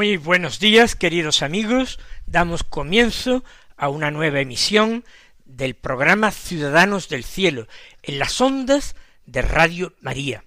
Muy 0.00 0.16
buenos 0.16 0.60
días, 0.60 0.96
queridos 0.96 1.42
amigos. 1.42 1.98
Damos 2.24 2.64
comienzo 2.64 3.44
a 3.76 3.90
una 3.90 4.10
nueva 4.10 4.40
emisión 4.40 5.04
del 5.44 5.74
programa 5.74 6.30
Ciudadanos 6.30 7.10
del 7.10 7.22
Cielo 7.22 7.68
en 8.02 8.18
las 8.18 8.40
ondas 8.40 8.96
de 9.26 9.42
Radio 9.42 9.94
María, 10.00 10.46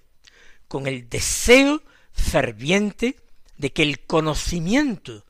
con 0.67 0.87
el 0.87 1.07
deseo 1.07 1.83
ferviente 2.13 3.15
de 3.57 3.71
que 3.71 3.83
el 3.83 3.99
conocimiento 3.99 5.23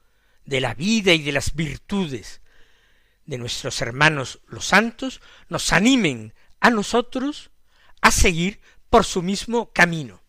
de 0.46 0.62
la 0.62 0.74
vida 0.74 1.12
y 1.12 1.22
de 1.22 1.34
las 1.34 1.54
virtudes 1.54 2.40
de 3.26 3.38
nuestros 3.38 3.82
hermanos 3.82 4.40
los 4.48 4.64
santos 4.64 5.20
nos 5.50 5.74
animen 5.74 6.34
a 6.62 6.70
nosotros 6.70 7.52
a 8.00 8.10
seguir 8.10 8.62
por 8.90 9.04
su 9.04 9.22
mismo 9.22 9.74
camino 9.74 10.23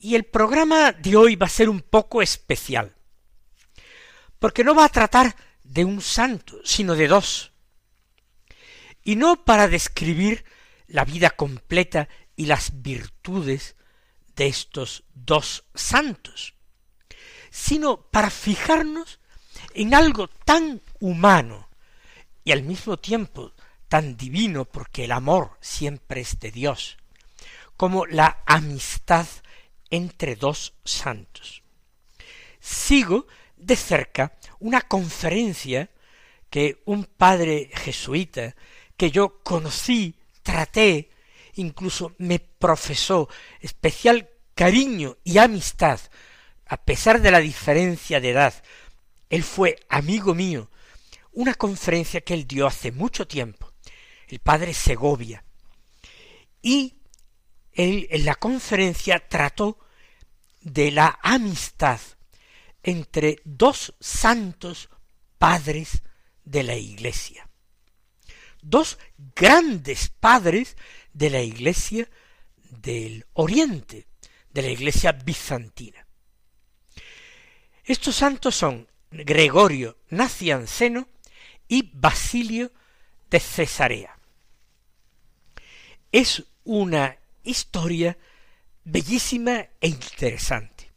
y 0.00 0.14
el 0.14 0.24
programa 0.24 0.92
de 0.92 1.14
hoy 1.14 1.36
va 1.36 1.46
a 1.46 1.50
ser 1.50 1.68
un 1.68 1.82
poco 1.82 2.22
especial, 2.22 2.96
porque 4.38 4.64
no 4.64 4.74
va 4.74 4.86
a 4.86 4.88
tratar 4.88 5.36
de 5.62 5.84
un 5.84 6.00
santo, 6.00 6.58
sino 6.64 6.96
de 6.96 7.06
dos. 7.06 7.52
Y 9.04 9.16
no 9.16 9.44
para 9.44 9.68
describir 9.68 10.44
la 10.86 11.04
vida 11.04 11.30
completa 11.30 12.08
y 12.34 12.46
las 12.46 12.82
virtudes 12.82 13.76
de 14.36 14.46
estos 14.46 15.04
dos 15.14 15.64
santos, 15.74 16.54
sino 17.50 18.00
para 18.00 18.30
fijarnos 18.30 19.20
en 19.74 19.94
algo 19.94 20.28
tan 20.28 20.80
humano 20.98 21.68
y 22.42 22.52
al 22.52 22.62
mismo 22.62 22.98
tiempo 22.98 23.52
tan 23.88 24.16
divino, 24.16 24.64
porque 24.64 25.04
el 25.04 25.12
amor 25.12 25.58
siempre 25.60 26.22
es 26.22 26.38
de 26.40 26.50
Dios, 26.50 26.96
como 27.76 28.06
la 28.06 28.42
amistad 28.46 29.26
entre 29.90 30.36
dos 30.36 30.74
santos. 30.84 31.62
Sigo 32.60 33.26
de 33.56 33.76
cerca 33.76 34.38
una 34.58 34.80
conferencia 34.82 35.90
que 36.48 36.82
un 36.84 37.04
padre 37.04 37.70
jesuita 37.72 38.54
que 38.96 39.10
yo 39.10 39.40
conocí, 39.42 40.14
traté, 40.42 41.10
incluso 41.54 42.14
me 42.18 42.38
profesó 42.38 43.28
especial 43.60 44.28
cariño 44.54 45.16
y 45.24 45.38
amistad, 45.38 46.00
a 46.66 46.76
pesar 46.76 47.20
de 47.20 47.30
la 47.30 47.40
diferencia 47.40 48.20
de 48.20 48.30
edad. 48.30 48.54
Él 49.30 49.42
fue 49.42 49.76
amigo 49.88 50.34
mío. 50.34 50.70
Una 51.32 51.54
conferencia 51.54 52.20
que 52.20 52.34
él 52.34 52.46
dio 52.46 52.66
hace 52.66 52.92
mucho 52.92 53.26
tiempo, 53.26 53.72
el 54.28 54.40
padre 54.40 54.74
Segovia. 54.74 55.44
Y 56.60 56.99
en 57.72 58.24
la 58.24 58.34
conferencia 58.34 59.28
trató 59.28 59.78
de 60.60 60.90
la 60.90 61.18
amistad 61.22 62.00
entre 62.82 63.40
dos 63.44 63.94
santos 64.00 64.88
padres 65.38 66.02
de 66.44 66.62
la 66.62 66.76
Iglesia. 66.76 67.48
Dos 68.62 68.98
grandes 69.34 70.08
padres 70.08 70.76
de 71.12 71.30
la 71.30 71.40
Iglesia 71.40 72.08
del 72.56 73.26
Oriente, 73.32 74.06
de 74.52 74.62
la 74.62 74.68
Iglesia 74.68 75.12
bizantina. 75.12 76.06
Estos 77.84 78.16
santos 78.16 78.54
son 78.54 78.88
Gregorio 79.10 79.98
Nacianceno 80.10 81.08
y 81.66 81.90
Basilio 81.92 82.70
de 83.30 83.40
Cesarea. 83.40 84.18
Es 86.12 86.44
una 86.64 87.19
historia 87.42 88.16
bellísima 88.84 89.68
e 89.80 89.88
interesante. 89.88 90.90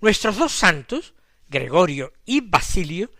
Nuestros 0.00 0.36
dos 0.36 0.52
santos, 0.52 1.14
Gregorio 1.48 2.12
y 2.24 2.40
Basilio, 2.40 3.10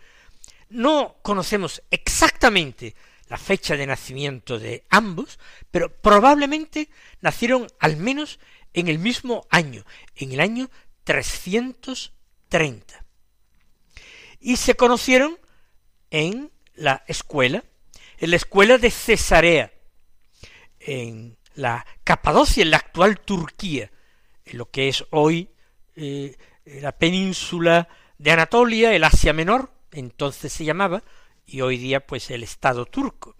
no 0.69 1.17
conocemos 1.21 1.81
exactamente 1.89 2.95
la 3.27 3.37
fecha 3.37 3.77
de 3.77 3.87
nacimiento 3.87 4.59
de 4.59 4.85
ambos, 4.89 5.39
pero 5.71 5.93
probablemente 6.01 6.89
nacieron 7.21 7.67
al 7.79 7.97
menos 7.97 8.39
en 8.73 8.87
el 8.87 8.99
mismo 8.99 9.47
año, 9.49 9.85
en 10.15 10.31
el 10.31 10.39
año 10.39 10.69
330. 11.03 13.05
Y 14.39 14.57
se 14.57 14.75
conocieron 14.75 15.37
en 16.11 16.51
la 16.73 17.03
escuela, 17.07 17.63
en 18.17 18.31
la 18.31 18.37
escuela 18.37 18.77
de 18.77 18.89
Cesarea, 18.89 19.73
en 20.79 21.37
la 21.59 21.85
Capadocia, 22.03 22.63
en 22.63 22.71
la 22.71 22.77
actual 22.77 23.19
Turquía, 23.19 23.91
en 24.45 24.57
lo 24.57 24.69
que 24.69 24.87
es 24.87 25.05
hoy 25.11 25.49
eh, 25.95 26.37
la 26.65 26.91
península 26.97 27.87
de 28.17 28.31
Anatolia, 28.31 28.93
el 28.93 29.03
Asia 29.03 29.33
Menor, 29.33 29.71
entonces 29.91 30.51
se 30.51 30.65
llamaba, 30.65 31.03
y 31.45 31.61
hoy 31.61 31.77
día 31.77 32.05
pues 32.05 32.29
el 32.31 32.43
Estado 32.43 32.85
turco. 32.85 33.35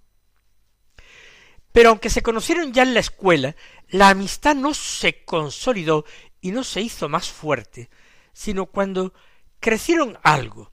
Pero 1.71 1.89
aunque 1.89 2.09
se 2.09 2.23
conocieron 2.23 2.73
ya 2.73 2.83
en 2.83 2.93
la 2.93 2.99
escuela, 2.99 3.55
la 3.89 4.09
amistad 4.09 4.55
no 4.55 4.73
se 4.73 5.23
consolidó 5.23 6.05
y 6.41 6.51
no 6.51 6.63
se 6.63 6.81
hizo 6.81 7.09
más 7.09 7.29
fuerte, 7.29 7.89
sino 8.33 8.65
cuando 8.65 9.13
crecieron 9.59 10.17
algo 10.23 10.71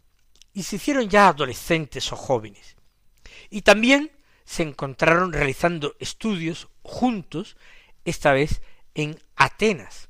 y 0.53 0.63
se 0.63 0.77
hicieron 0.77 1.09
ya 1.09 1.29
adolescentes 1.29 2.11
o 2.13 2.17
jóvenes. 2.17 2.77
Y 3.51 3.63
también 3.63 4.11
se 4.45 4.63
encontraron 4.63 5.33
realizando 5.33 5.97
estudios 5.99 6.69
juntos, 6.87 7.57
esta 8.05 8.33
vez 8.33 8.63
en 8.95 9.19
Atenas, 9.35 10.09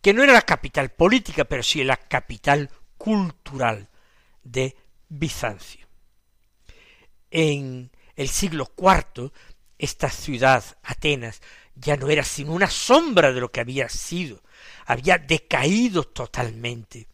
que 0.00 0.14
no 0.14 0.22
era 0.22 0.32
la 0.32 0.42
capital 0.42 0.90
política, 0.90 1.44
pero 1.44 1.62
sí 1.62 1.84
la 1.84 1.96
capital 1.96 2.70
cultural 2.96 3.88
de 4.42 4.76
Bizancio. 5.08 5.86
En 7.30 7.90
el 8.14 8.28
siglo 8.28 8.72
IV, 8.76 9.32
esta 9.78 10.08
ciudad, 10.08 10.64
Atenas, 10.82 11.42
ya 11.74 11.96
no 11.96 12.08
era 12.08 12.24
sino 12.24 12.52
una 12.52 12.70
sombra 12.70 13.32
de 13.32 13.40
lo 13.40 13.50
que 13.50 13.60
había 13.60 13.88
sido, 13.88 14.42
había 14.86 15.18
decaído 15.18 16.04
totalmente. 16.04 17.06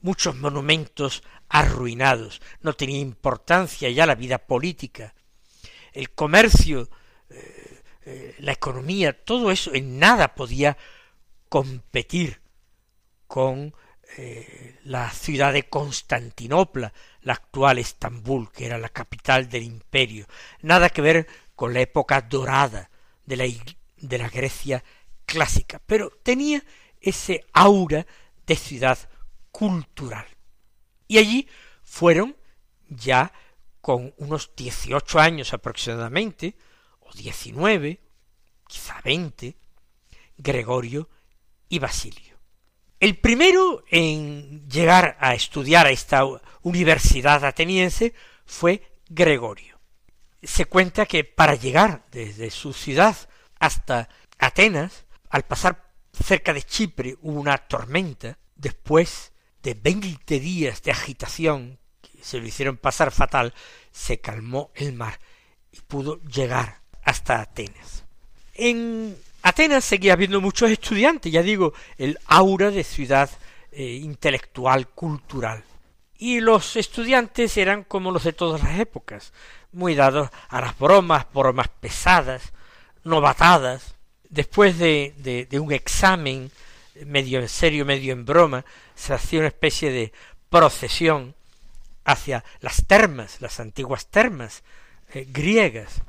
Muchos 0.00 0.36
monumentos 0.36 1.22
arruinados, 1.48 2.40
no 2.60 2.72
tenía 2.72 2.98
importancia 2.98 3.90
ya 3.90 4.06
la 4.06 4.14
vida 4.14 4.38
política, 4.38 5.14
el 5.92 6.10
comercio, 6.10 6.88
eh, 7.30 7.65
eh, 8.08 8.36
la 8.38 8.52
economía, 8.52 9.24
todo 9.24 9.50
eso 9.50 9.74
en 9.74 9.98
nada 9.98 10.36
podía 10.36 10.76
competir 11.48 12.40
con 13.26 13.74
eh, 14.16 14.78
la 14.84 15.10
ciudad 15.10 15.52
de 15.52 15.68
Constantinopla, 15.68 16.92
la 17.22 17.32
actual 17.32 17.78
Estambul, 17.78 18.52
que 18.52 18.66
era 18.66 18.78
la 18.78 18.90
capital 18.90 19.48
del 19.48 19.64
imperio, 19.64 20.28
nada 20.62 20.88
que 20.88 21.02
ver 21.02 21.26
con 21.56 21.74
la 21.74 21.80
época 21.80 22.20
dorada 22.20 22.90
de 23.24 23.36
la, 23.36 23.44
de 23.96 24.18
la 24.18 24.28
Grecia 24.28 24.84
clásica, 25.24 25.82
pero 25.84 26.12
tenía 26.22 26.62
ese 27.00 27.44
aura 27.52 28.06
de 28.46 28.54
ciudad 28.54 28.98
cultural. 29.50 30.26
Y 31.08 31.18
allí 31.18 31.48
fueron 31.82 32.36
ya 32.88 33.32
con 33.80 34.14
unos 34.18 34.52
dieciocho 34.54 35.18
años 35.18 35.52
aproximadamente, 35.52 36.54
o 37.08 37.12
diecinueve, 37.14 38.00
quizá 38.66 39.00
veinte, 39.02 39.56
Gregorio 40.36 41.08
y 41.68 41.78
Basilio. 41.78 42.36
El 42.98 43.18
primero 43.18 43.84
en 43.90 44.68
llegar 44.68 45.16
a 45.20 45.34
estudiar 45.34 45.86
a 45.86 45.90
esta 45.90 46.22
universidad 46.62 47.44
ateniense 47.44 48.14
fue 48.44 48.98
Gregorio. 49.08 49.78
Se 50.42 50.64
cuenta 50.66 51.06
que 51.06 51.24
para 51.24 51.54
llegar 51.54 52.06
desde 52.10 52.50
su 52.50 52.72
ciudad 52.72 53.16
hasta 53.58 54.08
Atenas, 54.38 55.04
al 55.30 55.44
pasar 55.44 55.92
cerca 56.12 56.52
de 56.52 56.62
Chipre 56.62 57.16
hubo 57.20 57.40
una 57.40 57.58
tormenta, 57.58 58.38
después 58.54 59.32
de 59.62 59.74
veinte 59.74 60.40
días 60.40 60.82
de 60.82 60.92
agitación 60.92 61.78
que 62.00 62.22
se 62.22 62.38
lo 62.38 62.46
hicieron 62.46 62.76
pasar 62.76 63.10
fatal, 63.10 63.52
se 63.90 64.20
calmó 64.20 64.70
el 64.74 64.92
mar 64.92 65.18
y 65.72 65.80
pudo 65.80 66.22
llegar 66.22 66.80
hasta 67.06 67.40
Atenas. 67.40 68.04
En 68.52 69.16
Atenas 69.42 69.84
seguía 69.84 70.12
habiendo 70.12 70.40
muchos 70.40 70.70
estudiantes, 70.70 71.32
ya 71.32 71.42
digo, 71.42 71.72
el 71.96 72.18
aura 72.26 72.70
de 72.70 72.84
ciudad 72.84 73.30
eh, 73.70 74.00
intelectual, 74.02 74.88
cultural. 74.88 75.62
Y 76.18 76.40
los 76.40 76.76
estudiantes 76.76 77.56
eran 77.56 77.84
como 77.84 78.10
los 78.10 78.24
de 78.24 78.32
todas 78.32 78.62
las 78.62 78.80
épocas, 78.80 79.32
muy 79.72 79.94
dados 79.94 80.30
a 80.48 80.60
las 80.60 80.76
bromas, 80.78 81.26
bromas 81.32 81.68
pesadas, 81.68 82.52
novatadas. 83.04 83.94
Después 84.28 84.76
de, 84.78 85.46
de, 85.48 85.60
un 85.60 85.72
examen, 85.72 86.50
medio 87.04 87.38
en 87.38 87.48
serio, 87.48 87.84
medio 87.84 88.12
en 88.14 88.24
broma, 88.24 88.64
se 88.96 89.14
hacía 89.14 89.38
una 89.38 89.48
especie 89.48 89.92
de 89.92 90.12
procesión 90.50 91.36
hacia 92.04 92.44
las 92.60 92.84
termas, 92.86 93.40
las 93.40 93.60
antiguas 93.60 94.06
termas 94.06 94.64
eh, 95.12 95.26
griegas. 95.28 96.02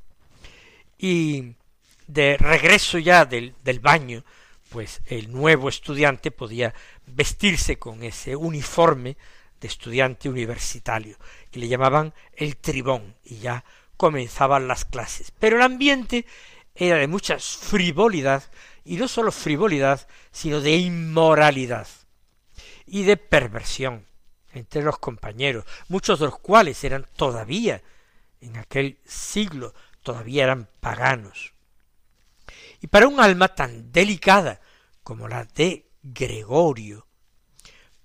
Y 0.97 1.55
de 2.07 2.37
regreso 2.37 2.97
ya 2.97 3.25
del, 3.25 3.55
del 3.63 3.79
baño, 3.79 4.23
pues 4.69 5.01
el 5.05 5.31
nuevo 5.31 5.69
estudiante 5.69 6.31
podía 6.31 6.73
vestirse 7.05 7.77
con 7.77 8.03
ese 8.03 8.35
uniforme 8.35 9.17
de 9.59 9.67
estudiante 9.67 10.29
universitario, 10.29 11.17
que 11.51 11.59
le 11.59 11.67
llamaban 11.67 12.13
el 12.33 12.57
tribón, 12.57 13.15
y 13.23 13.37
ya 13.37 13.63
comenzaban 13.95 14.67
las 14.67 14.85
clases. 14.85 15.31
Pero 15.39 15.57
el 15.57 15.63
ambiente 15.63 16.25
era 16.75 16.97
de 16.97 17.07
mucha 17.07 17.37
frivolidad, 17.39 18.43
y 18.85 18.97
no 18.97 19.07
sólo 19.07 19.31
frivolidad, 19.31 20.07
sino 20.31 20.61
de 20.61 20.77
inmoralidad 20.77 21.87
y 22.85 23.03
de 23.03 23.17
perversión 23.17 24.05
entre 24.53 24.81
los 24.81 24.97
compañeros, 24.97 25.65
muchos 25.89 26.19
de 26.19 26.25
los 26.27 26.39
cuales 26.39 26.83
eran 26.83 27.05
todavía 27.15 27.81
en 28.39 28.57
aquel 28.57 28.97
siglo, 29.05 29.73
todavía 30.07 30.45
eran 30.45 30.69
paganos. 30.79 31.51
Y 32.79 32.87
para 32.87 33.09
un 33.09 33.19
alma 33.19 33.49
tan 33.49 33.91
delicada 33.91 34.61
como 35.03 35.27
la 35.27 35.43
de 35.43 35.89
Gregorio, 36.01 37.07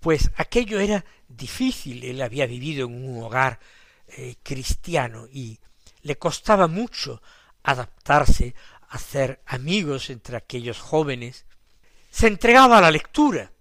pues 0.00 0.28
aquello 0.34 0.81
era 0.81 1.04
difícil, 1.28 2.02
él 2.02 2.20
había 2.20 2.46
vivido 2.46 2.88
en 2.88 3.08
un 3.08 3.22
hogar 3.22 3.60
eh, 4.08 4.34
cristiano 4.43 5.28
y 5.32 5.60
le 6.00 6.19
costaba 6.19 6.66
mucho 6.66 7.22
adaptarse 7.62 8.56
a 8.88 8.96
hacer 8.96 9.40
amigos 9.46 10.10
entre 10.10 10.37
aquellos 10.37 10.81
jóvenes, 10.81 11.46
se 12.10 12.26
entregaba 12.26 12.78
a 12.78 12.81
la 12.81 12.90
lectura, 12.90 13.52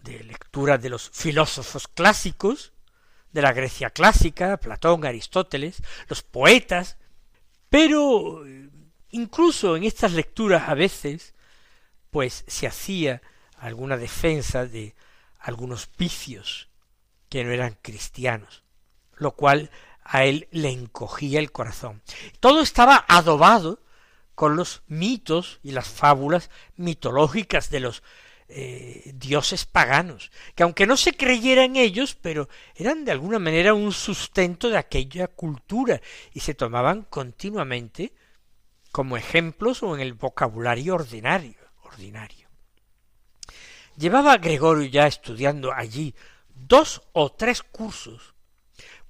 de 0.00 0.24
lectura 0.24 0.78
de 0.78 0.88
los 0.88 1.10
filósofos 1.10 1.88
clásicos, 1.88 2.72
de 3.32 3.42
la 3.42 3.52
Grecia 3.52 3.90
clásica, 3.90 4.56
Platón, 4.56 5.04
Aristóteles, 5.04 5.82
los 6.08 6.22
poetas, 6.22 6.96
pero 7.68 8.44
Incluso 9.16 9.76
en 9.76 9.84
estas 9.84 10.12
lecturas 10.12 10.68
a 10.68 10.74
veces, 10.74 11.34
pues 12.10 12.44
se 12.46 12.66
hacía 12.66 13.22
alguna 13.56 13.96
defensa 13.96 14.66
de 14.66 14.94
algunos 15.38 15.88
vicios 15.96 16.68
que 17.30 17.42
no 17.42 17.50
eran 17.50 17.78
cristianos, 17.80 18.62
lo 19.14 19.32
cual 19.32 19.70
a 20.04 20.24
él 20.24 20.48
le 20.50 20.70
encogía 20.70 21.38
el 21.38 21.50
corazón. 21.50 22.02
Todo 22.40 22.60
estaba 22.60 23.06
adobado 23.08 23.80
con 24.34 24.54
los 24.54 24.82
mitos 24.86 25.60
y 25.62 25.72
las 25.72 25.88
fábulas 25.88 26.50
mitológicas 26.76 27.70
de 27.70 27.80
los 27.80 28.02
eh, 28.48 29.12
dioses 29.14 29.64
paganos, 29.64 30.30
que 30.54 30.62
aunque 30.62 30.86
no 30.86 30.96
se 30.96 31.16
creyera 31.16 31.64
en 31.64 31.76
ellos, 31.76 32.16
pero 32.20 32.48
eran 32.74 33.04
de 33.04 33.12
alguna 33.12 33.38
manera 33.38 33.74
un 33.74 33.92
sustento 33.92 34.68
de 34.68 34.78
aquella 34.78 35.26
cultura 35.26 36.00
y 36.32 36.40
se 36.40 36.54
tomaban 36.54 37.02
continuamente 37.02 38.12
como 38.92 39.16
ejemplos 39.16 39.82
o 39.82 39.94
en 39.94 40.00
el 40.00 40.14
vocabulario 40.14 40.94
ordinario, 40.94 41.56
ordinario. 41.82 42.48
Llevaba 43.96 44.36
Gregorio 44.36 44.86
ya 44.86 45.06
estudiando 45.06 45.72
allí 45.72 46.14
dos 46.54 47.02
o 47.12 47.32
tres 47.32 47.62
cursos, 47.62 48.34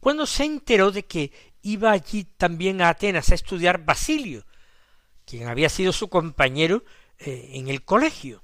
cuando 0.01 0.27
se 0.27 0.45
enteró 0.45 0.93
de 0.93 1.05
que 1.05 1.33
iba 1.63 1.91
allí 1.91 2.25
también 2.25 2.81
a 2.81 2.89
Atenas 2.89 3.31
a 3.31 3.35
estudiar 3.35 3.85
Basilio, 3.85 4.47
quien 5.25 5.49
había 5.49 5.69
sido 5.69 5.93
su 5.93 6.09
compañero 6.09 6.85
eh, 7.19 7.51
en 7.55 7.69
el 7.69 7.85
colegio. 7.85 8.43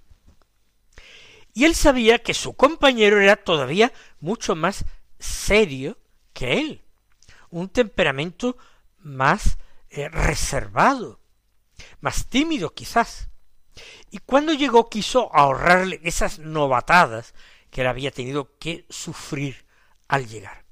Y 1.55 1.65
él 1.65 1.75
sabía 1.75 2.19
que 2.19 2.35
su 2.35 2.55
compañero 2.55 3.21
era 3.21 3.37
todavía 3.37 3.93
mucho 4.21 4.55
más 4.55 4.85
serio 5.19 5.99
que 6.33 6.59
él, 6.59 6.83
un 7.51 7.69
temperamento 7.69 8.57
más 8.99 9.59
eh, 9.91 10.09
reservado, 10.09 11.21
más 12.01 12.27
tímido 12.27 12.73
quizás. 12.73 13.29
Y 14.11 14.19
cuando 14.19 14.53
llegó 14.53 14.89
quiso 14.89 15.35
ahorrarle 15.35 16.01
esas 16.05 16.39
novatadas 16.39 17.35
que 17.71 17.83
él 17.83 17.87
había 17.87 18.11
tenido 18.11 18.59
que 18.59 18.87
sufrir 18.89 19.67
al 20.09 20.27
llegar. 20.29 20.65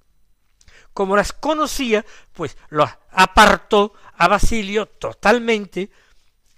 Como 0.93 1.17
las 1.17 1.33
conocía, 1.33 2.05
pues 2.33 2.57
lo 2.69 2.89
apartó 3.11 3.95
a 4.17 4.29
Basilio 4.29 4.87
totalmente, 4.87 5.91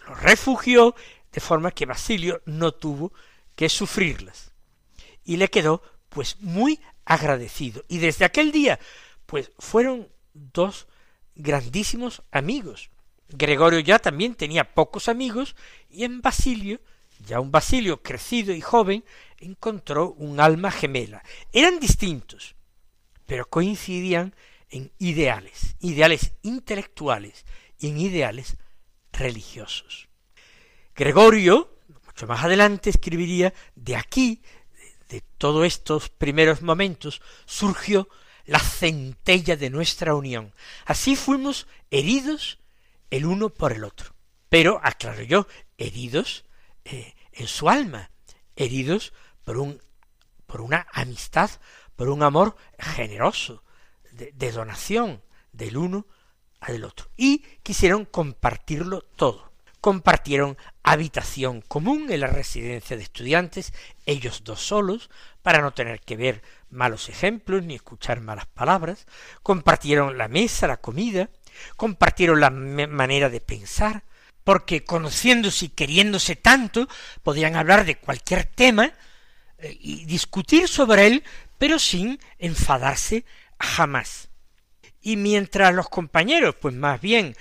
lo 0.07 0.15
refugió, 0.15 0.95
de 1.31 1.41
forma 1.41 1.71
que 1.71 1.87
Basilio 1.87 2.43
no 2.47 2.73
tuvo 2.73 3.13
que 3.55 3.69
sufrirlas. 3.69 4.53
Y 5.25 5.37
le 5.37 5.49
quedó 5.49 5.83
pues 6.09 6.37
muy 6.41 6.81
agradecido. 7.05 7.85
Y 7.89 7.99
desde 7.99 8.25
aquel 8.25 8.53
día, 8.53 8.79
pues 9.27 9.53
fueron 9.59 10.09
dos 10.35 10.87
grandísimos 11.35 12.23
amigos. 12.31 12.91
Gregorio 13.29 13.81
ya 13.81 13.99
también 13.99 14.35
tenía 14.35 14.75
pocos 14.75 15.09
amigos 15.09 15.57
y 15.89 16.05
en 16.05 16.21
Basilio, 16.21 16.81
ya 17.27 17.41
un 17.41 17.51
Basilio 17.51 18.03
crecido 18.03 18.55
y 18.55 18.61
joven, 18.61 19.05
encontró 19.39 20.13
un 20.13 20.41
alma 20.41 20.71
gemela. 20.71 21.23
Eran 21.53 21.81
distintos, 21.81 22.55
pero 23.27 23.49
coincidían 23.49 24.35
en 24.69 24.91
ideales, 24.99 25.77
ideales 25.81 26.32
intelectuales 26.43 27.44
y 27.79 27.89
en 27.89 27.99
ideales 27.99 28.56
religiosos. 29.13 30.09
Gregorio, 30.94 31.71
más 32.27 32.45
adelante, 32.45 32.91
escribiría, 32.91 33.53
de 33.75 33.97
aquí, 33.97 34.43
de, 35.09 35.17
de 35.17 35.21
todos 35.39 35.67
estos 35.67 36.09
primeros 36.09 36.63
momentos, 36.63 37.21
surgió 37.47 38.09
la 38.47 38.59
centella 38.59 39.57
de 39.57 39.71
nuestra 39.71 40.15
unión. 40.15 40.55
Así 40.85 41.17
fuimos 41.17 41.67
heridos 41.91 42.59
el 43.11 43.27
uno 43.27 43.51
por 43.51 43.73
el 43.73 43.85
otro. 43.85 44.15
Pero, 44.49 44.81
aclaro 44.83 45.23
yo, 45.23 45.47
heridos 45.79 46.45
eh, 46.85 47.15
en 47.33 47.47
su 47.47 47.69
alma, 47.69 48.11
heridos 48.57 49.13
por 49.45 49.59
un 49.59 49.81
por 50.47 50.61
una 50.61 50.87
amistad, 50.93 51.51
por 51.97 52.11
un 52.11 52.23
amor 52.23 52.57
generoso, 52.79 53.65
de, 54.11 54.33
de 54.33 54.53
donación 54.53 55.23
del 55.51 55.79
uno 55.79 56.07
al 56.61 56.85
otro. 56.85 57.09
Y 57.17 57.39
quisieron 57.63 58.05
compartirlo 58.05 59.01
todo. 59.01 59.52
Compartieron 59.82 60.56
habitación 60.84 61.60
común 61.60 62.06
en 62.12 62.20
la 62.20 62.29
residencia 62.29 62.96
de 62.96 63.03
estudiantes, 63.03 63.72
ellos 64.06 64.44
dos 64.44 64.60
solos, 64.60 65.10
para 65.43 65.60
no 65.60 65.72
tener 65.72 65.98
que 66.01 66.17
ver 66.17 66.41
malos 66.70 67.08
ejemplos 67.08 67.65
ni 67.65 67.74
escuchar 67.74 68.20
malas 68.20 68.46
palabras, 68.46 69.08
compartieron 69.43 70.17
la 70.17 70.29
mesa, 70.29 70.69
la 70.69 70.77
comida, 70.77 71.31
compartieron 71.77 72.39
la 72.39 72.51
manera 72.51 73.29
de 73.29 73.41
pensar, 73.41 74.05
porque 74.44 74.84
conociéndose 74.84 75.65
y 75.65 75.70
queriéndose 75.70 76.36
tanto, 76.36 76.89
podían 77.24 77.56
hablar 77.56 77.84
de 77.84 77.96
cualquier 77.96 78.44
tema 78.44 78.93
eh, 79.58 79.77
y 79.81 80.05
discutir 80.05 80.69
sobre 80.69 81.08
él, 81.08 81.24
pero 81.58 81.81
sin 81.81 82.20
enfadarse 82.39 83.24
jamás. 83.58 84.29
Y 85.01 85.17
mientras 85.17 85.74
los 85.74 85.89
compañeros, 85.89 86.55
pues 86.55 86.72
más 86.72 87.01
bien, 87.01 87.34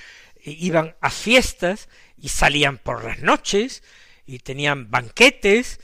eh, 0.43 0.55
iban 0.59 0.95
a 1.01 1.11
fiestas 1.11 1.87
y 2.21 2.29
salían 2.29 2.77
por 2.77 3.03
las 3.03 3.19
noches 3.19 3.83
y 4.25 4.39
tenían 4.39 4.89
banquetes, 4.89 5.79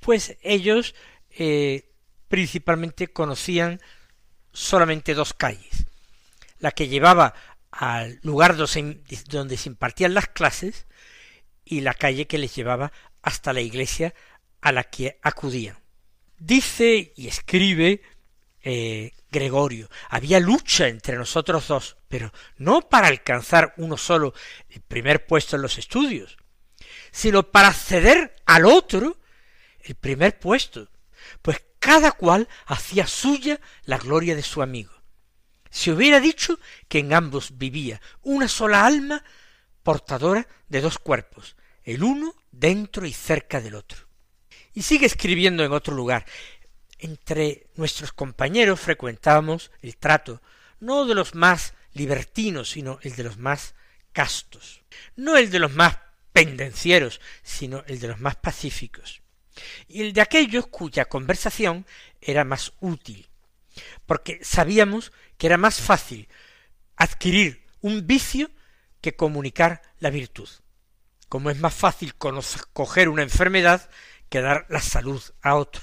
pues 0.00 0.36
ellos 0.42 0.94
eh, 1.30 1.92
principalmente 2.28 3.08
conocían 3.08 3.80
solamente 4.52 5.14
dos 5.14 5.34
calles, 5.34 5.86
la 6.58 6.72
que 6.72 6.88
llevaba 6.88 7.34
al 7.70 8.18
lugar 8.22 8.56
donde 8.56 9.56
se 9.56 9.68
impartían 9.68 10.14
las 10.14 10.28
clases 10.28 10.86
y 11.64 11.82
la 11.82 11.92
calle 11.94 12.26
que 12.26 12.38
les 12.38 12.54
llevaba 12.56 12.92
hasta 13.22 13.52
la 13.52 13.60
iglesia 13.60 14.14
a 14.62 14.72
la 14.72 14.84
que 14.84 15.18
acudían. 15.22 15.78
Dice 16.38 17.12
y 17.14 17.28
escribe 17.28 18.00
eh, 18.62 19.12
Gregorio, 19.30 19.90
había 20.08 20.40
lucha 20.40 20.88
entre 20.88 21.16
nosotros 21.16 21.68
dos, 21.68 21.97
pero 22.08 22.32
no 22.56 22.88
para 22.88 23.08
alcanzar 23.08 23.74
uno 23.76 23.96
solo 23.96 24.34
el 24.70 24.80
primer 24.80 25.26
puesto 25.26 25.56
en 25.56 25.62
los 25.62 25.78
estudios, 25.78 26.36
sino 27.10 27.50
para 27.50 27.72
ceder 27.72 28.34
al 28.46 28.64
otro 28.64 29.18
el 29.80 29.94
primer 29.94 30.38
puesto, 30.38 30.88
pues 31.42 31.62
cada 31.78 32.12
cual 32.12 32.48
hacía 32.66 33.06
suya 33.06 33.60
la 33.84 33.98
gloria 33.98 34.34
de 34.34 34.42
su 34.42 34.62
amigo. 34.62 34.92
Se 35.70 35.92
hubiera 35.92 36.18
dicho 36.18 36.58
que 36.88 36.98
en 36.98 37.12
ambos 37.12 37.58
vivía 37.58 38.00
una 38.22 38.48
sola 38.48 38.86
alma 38.86 39.22
portadora 39.82 40.48
de 40.68 40.80
dos 40.80 40.98
cuerpos, 40.98 41.56
el 41.84 42.02
uno 42.02 42.34
dentro 42.50 43.06
y 43.06 43.12
cerca 43.12 43.60
del 43.60 43.74
otro. 43.74 44.08
Y 44.72 44.82
sigue 44.82 45.06
escribiendo 45.06 45.64
en 45.64 45.72
otro 45.72 45.94
lugar. 45.94 46.24
Entre 46.98 47.68
nuestros 47.76 48.12
compañeros 48.12 48.80
frecuentábamos 48.80 49.70
el 49.82 49.96
trato 49.96 50.42
no 50.80 51.06
de 51.06 51.14
los 51.14 51.34
más 51.34 51.74
libertinos, 51.98 52.70
sino 52.70 52.98
el 53.02 53.14
de 53.14 53.24
los 53.24 53.38
más 53.38 53.74
castos, 54.12 54.82
no 55.16 55.36
el 55.36 55.50
de 55.50 55.58
los 55.58 55.72
más 55.74 55.98
pendencieros, 56.32 57.20
sino 57.42 57.84
el 57.86 58.00
de 58.00 58.08
los 58.08 58.20
más 58.20 58.36
pacíficos, 58.36 59.22
y 59.88 60.02
el 60.02 60.12
de 60.12 60.20
aquellos 60.20 60.66
cuya 60.68 61.06
conversación 61.06 61.84
era 62.20 62.44
más 62.44 62.72
útil, 62.80 63.28
porque 64.06 64.38
sabíamos 64.42 65.12
que 65.36 65.46
era 65.48 65.56
más 65.56 65.80
fácil 65.80 66.28
adquirir 66.96 67.66
un 67.80 68.06
vicio 68.06 68.50
que 69.00 69.14
comunicar 69.14 69.82
la 69.98 70.10
virtud, 70.10 70.48
como 71.28 71.50
es 71.50 71.58
más 71.58 71.74
fácil 71.74 72.14
coger 72.14 73.08
una 73.08 73.22
enfermedad 73.22 73.88
que 74.28 74.40
dar 74.40 74.66
la 74.68 74.80
salud 74.80 75.22
a 75.42 75.54
otro. 75.54 75.82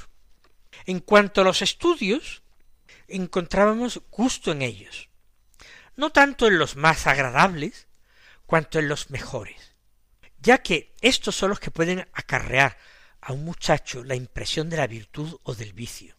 En 0.85 0.99
cuanto 0.99 1.41
a 1.41 1.43
los 1.43 1.61
estudios, 1.61 2.43
encontrábamos 3.07 4.01
gusto 4.11 4.51
en 4.51 4.61
ellos, 4.61 5.09
no 5.95 6.11
tanto 6.11 6.47
en 6.47 6.57
los 6.57 6.75
más 6.75 7.07
agradables, 7.07 7.87
cuanto 8.45 8.79
en 8.79 8.87
los 8.87 9.09
mejores, 9.09 9.75
ya 10.39 10.59
que 10.59 10.93
estos 11.01 11.35
son 11.35 11.49
los 11.49 11.59
que 11.59 11.71
pueden 11.71 12.07
acarrear 12.13 12.77
a 13.21 13.33
un 13.33 13.43
muchacho 13.43 14.03
la 14.03 14.15
impresión 14.15 14.69
de 14.69 14.77
la 14.77 14.87
virtud 14.87 15.39
o 15.43 15.55
del 15.55 15.73
vicio. 15.73 16.15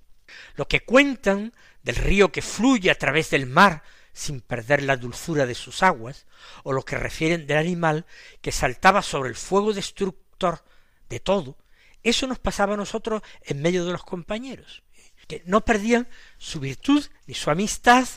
Lo 0.54 0.66
que 0.66 0.84
cuentan 0.84 1.52
del 1.82 1.96
río 1.96 2.32
que 2.32 2.42
fluye 2.42 2.90
a 2.90 2.98
través 2.98 3.30
del 3.30 3.46
mar 3.46 3.82
sin 4.12 4.40
perder 4.40 4.82
la 4.82 4.96
dulzura 4.96 5.46
de 5.46 5.54
sus 5.54 5.82
aguas, 5.82 6.26
o 6.64 6.72
lo 6.72 6.82
que 6.82 6.96
refieren 6.96 7.46
del 7.46 7.58
animal 7.58 8.06
que 8.40 8.50
saltaba 8.50 9.02
sobre 9.02 9.28
el 9.28 9.36
fuego 9.36 9.72
destructor 9.72 10.64
de 11.08 11.20
todo, 11.20 11.58
eso 12.02 12.26
nos 12.26 12.38
pasaba 12.38 12.74
a 12.74 12.78
nosotros 12.78 13.22
en 13.42 13.60
medio 13.60 13.84
de 13.84 13.92
los 13.92 14.04
compañeros, 14.04 14.82
que 15.28 15.42
no 15.44 15.64
perdían 15.64 16.08
su 16.38 16.60
virtud 16.60 17.04
ni 17.26 17.34
su 17.34 17.50
amistad, 17.50 18.08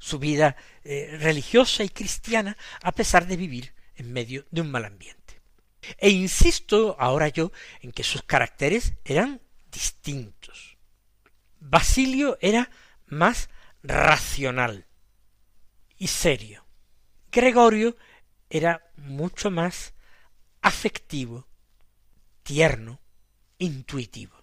su 0.00 0.18
vida 0.18 0.56
eh, 0.82 1.16
religiosa 1.20 1.84
y 1.84 1.90
cristiana, 1.90 2.56
a 2.82 2.90
pesar 2.90 3.28
de 3.28 3.36
vivir 3.36 3.74
en 3.94 4.12
medio 4.12 4.46
de 4.50 4.62
un 4.62 4.70
mal 4.70 4.84
ambiente. 4.84 5.40
E 5.98 6.10
insisto 6.10 6.96
ahora 6.98 7.28
yo 7.28 7.52
en 7.80 7.92
que 7.92 8.02
sus 8.02 8.22
caracteres 8.22 8.94
eran 9.04 9.40
distintos. 9.70 10.76
Basilio 11.60 12.38
era 12.40 12.70
más 13.06 13.50
racional 13.82 14.86
y 15.96 16.08
serio. 16.08 16.66
Gregorio 17.30 17.96
era 18.48 18.90
mucho 18.96 19.50
más 19.50 19.94
afectivo, 20.62 21.46
tierno, 22.42 23.00
intuitivo. 23.58 24.36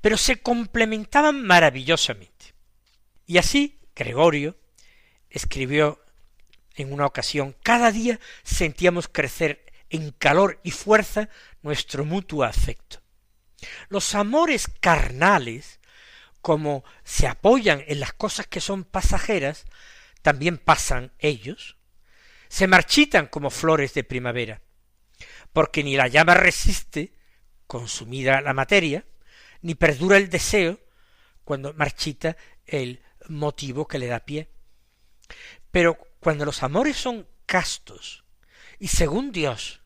Pero 0.00 0.16
se 0.16 0.40
complementaban 0.40 1.42
maravillosamente. 1.42 2.54
Y 3.26 3.38
así 3.38 3.78
Gregorio 3.96 4.56
escribió 5.30 6.00
en 6.76 6.92
una 6.92 7.06
ocasión, 7.06 7.56
cada 7.62 7.90
día 7.90 8.20
sentíamos 8.44 9.08
crecer 9.08 9.64
en 9.90 10.12
calor 10.12 10.60
y 10.62 10.70
fuerza 10.70 11.28
nuestro 11.62 12.04
mutuo 12.04 12.44
afecto. 12.44 13.00
Los 13.88 14.14
amores 14.14 14.68
carnales, 14.80 15.80
como 16.42 16.84
se 17.02 17.26
apoyan 17.26 17.82
en 17.88 17.98
las 17.98 18.12
cosas 18.12 18.46
que 18.46 18.60
son 18.60 18.84
pasajeras, 18.84 19.64
también 20.22 20.58
pasan 20.58 21.12
ellos, 21.18 21.76
se 22.48 22.66
marchitan 22.66 23.26
como 23.26 23.50
flores 23.50 23.94
de 23.94 24.04
primavera, 24.04 24.60
porque 25.52 25.82
ni 25.82 25.96
la 25.96 26.08
llama 26.08 26.34
resiste 26.34 27.14
consumida 27.66 28.40
la 28.42 28.52
materia, 28.52 29.04
ni 29.62 29.74
perdura 29.74 30.18
el 30.18 30.28
deseo 30.28 30.78
cuando 31.44 31.72
marchita 31.74 32.36
el 32.66 33.00
motivo 33.28 33.86
que 33.86 33.98
le 33.98 34.06
da 34.06 34.20
pie. 34.20 34.48
Pero 35.70 35.98
cuando 36.20 36.44
los 36.44 36.62
amores 36.62 36.96
son 36.96 37.26
castos 37.46 38.24
y 38.78 38.88
según 38.88 39.32
Dios, 39.32 39.80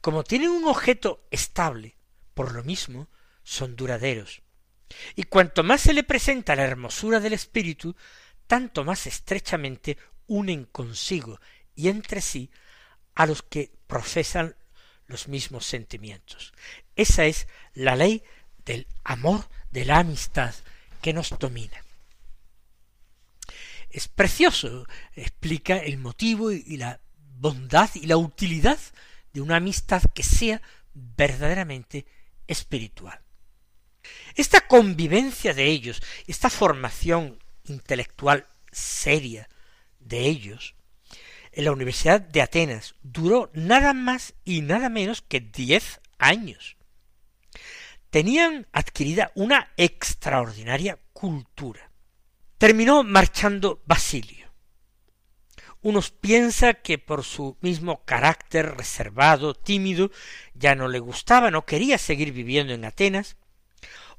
como 0.00 0.24
tienen 0.24 0.50
un 0.50 0.66
objeto 0.66 1.26
estable, 1.30 1.96
por 2.34 2.52
lo 2.52 2.64
mismo 2.64 3.08
son 3.42 3.76
duraderos. 3.76 4.42
Y 5.16 5.24
cuanto 5.24 5.62
más 5.62 5.80
se 5.80 5.92
le 5.92 6.04
presenta 6.04 6.56
la 6.56 6.64
hermosura 6.64 7.20
del 7.20 7.32
espíritu, 7.32 7.96
tanto 8.46 8.84
más 8.84 9.06
estrechamente 9.06 9.98
unen 10.26 10.64
consigo 10.66 11.40
y 11.74 11.88
entre 11.88 12.20
sí 12.20 12.50
a 13.14 13.26
los 13.26 13.42
que 13.42 13.72
profesan 13.86 14.56
los 15.06 15.28
mismos 15.28 15.66
sentimientos. 15.66 16.52
Esa 16.96 17.26
es 17.26 17.46
la 17.74 17.96
ley 17.96 18.22
del 18.64 18.86
amor, 19.04 19.48
de 19.70 19.84
la 19.84 19.98
amistad 19.98 20.54
que 21.02 21.12
nos 21.12 21.30
domina. 21.38 21.83
Es 23.94 24.08
precioso, 24.08 24.88
explica 25.14 25.76
el 25.76 25.98
motivo 25.98 26.50
y 26.50 26.76
la 26.78 27.00
bondad 27.16 27.88
y 27.94 28.06
la 28.06 28.16
utilidad 28.16 28.80
de 29.32 29.40
una 29.40 29.56
amistad 29.56 30.02
que 30.12 30.24
sea 30.24 30.60
verdaderamente 30.94 32.04
espiritual. 32.48 33.20
Esta 34.34 34.66
convivencia 34.66 35.54
de 35.54 35.66
ellos, 35.66 36.02
esta 36.26 36.50
formación 36.50 37.38
intelectual 37.66 38.48
seria 38.72 39.48
de 40.00 40.26
ellos, 40.26 40.74
en 41.52 41.64
la 41.64 41.70
Universidad 41.70 42.20
de 42.20 42.42
Atenas 42.42 42.96
duró 43.04 43.52
nada 43.54 43.92
más 43.92 44.34
y 44.44 44.62
nada 44.62 44.88
menos 44.88 45.22
que 45.22 45.38
diez 45.38 46.00
años. 46.18 46.76
Tenían 48.10 48.66
adquirida 48.72 49.30
una 49.36 49.72
extraordinaria 49.76 50.98
cultura. 51.12 51.93
Terminó 52.58 53.02
marchando 53.02 53.82
Basilio. 53.84 54.52
Unos 55.82 56.10
piensan 56.10 56.78
que 56.82 56.98
por 56.98 57.24
su 57.24 57.58
mismo 57.60 58.04
carácter 58.04 58.76
reservado, 58.76 59.54
tímido, 59.54 60.10
ya 60.54 60.74
no 60.74 60.88
le 60.88 60.98
gustaba, 60.98 61.50
no 61.50 61.66
quería 61.66 61.98
seguir 61.98 62.32
viviendo 62.32 62.72
en 62.72 62.84
Atenas, 62.84 63.36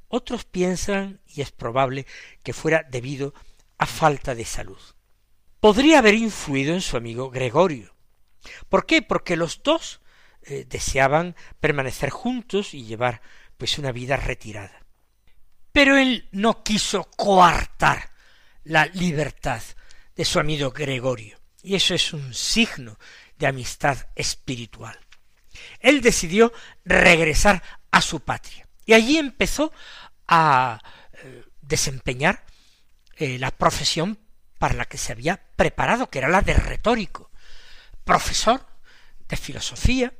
otros 0.08 0.46
piensan, 0.46 1.22
y 1.27 1.42
es 1.42 1.51
probable, 1.51 2.06
que 2.44 2.54
fuera 2.54 2.84
debido 2.84 3.34
a 3.77 3.86
falta 3.86 4.36
de 4.36 4.46
salud. 4.46 4.80
Podría 5.60 6.00
haber 6.00 6.13
influido 6.13 6.74
en 6.74 6.82
su 6.82 6.98
amigo 6.98 7.32
Gregorio. 7.32 7.96
¿Por 8.70 8.86
qué? 8.86 9.01
Porque 9.01 9.36
los 9.36 9.63
dos 9.63 10.01
eh, 10.44 10.65
deseaban 10.70 11.36
permanecer 11.60 12.12
juntos 12.12 12.75
y 12.75 12.86
llevar 12.86 13.22
pues 13.58 13.80
una 13.80 13.92
vida 13.92 14.18
retirada. 14.18 14.86
Pero 15.72 15.98
él 15.98 16.30
no 16.32 16.63
quiso 16.63 17.06
coartar 17.15 18.14
la 18.65 18.86
libertad 18.88 19.62
de 20.15 20.25
su 20.25 20.39
amigo 20.39 20.72
Gregorio, 20.72 21.39
y 21.63 21.75
eso 21.75 21.93
es 21.93 22.13
un 22.13 22.34
signo 22.34 22.98
de 23.38 23.48
amistad 23.48 23.98
espiritual. 24.15 24.98
Él 25.79 26.01
decidió 26.01 26.53
regresar 26.84 27.63
a 27.91 28.01
su 28.01 28.19
patria. 28.19 28.67
Y 28.86 28.93
allí 28.93 29.17
empezó 29.17 29.72
a 30.27 30.79
eh, 31.13 31.43
desempeñar 31.62 32.43
eh, 33.17 33.39
la 33.39 33.51
profesión 33.51 34.19
para 34.60 34.75
la 34.75 34.86
que 34.86 34.98
se 34.98 35.12
había 35.12 35.41
preparado, 35.55 36.10
que 36.10 36.19
era 36.19 36.29
la 36.29 36.41
de 36.41 36.53
retórico, 36.53 37.31
profesor 38.03 38.65
de 39.27 39.38
filosofía, 39.38 40.13